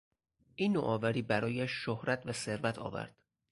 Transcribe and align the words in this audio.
این 0.55 0.71
نوآوری 0.73 1.21
برایش 1.21 1.71
شهرت 1.71 2.25
و 2.25 2.31
ثروت 2.31 2.79
آورد. 2.79 3.15